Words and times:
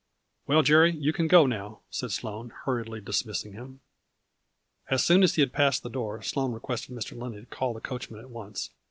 "Well, 0.47 0.63
Jerry, 0.63 0.89
you 0.95 1.13
can 1.13 1.27
go 1.27 1.45
now," 1.45 1.81
said 1.91 2.11
Sloane, 2.11 2.51
hurriedly 2.65 3.01
dismissing 3.01 3.53
him. 3.53 3.81
As 4.89 5.05
soon 5.05 5.21
as 5.21 5.35
he 5.35 5.43
had 5.43 5.53
passed 5.53 5.83
the 5.83 5.91
door, 5.91 6.23
Sloane 6.23 6.53
requested 6.53 6.95
Mr. 6.95 7.15
Lindley 7.15 7.41
to 7.41 7.45
call 7.45 7.75
the 7.75 7.81
coachman 7.81 8.19
at 8.21 8.31
once. 8.31 8.71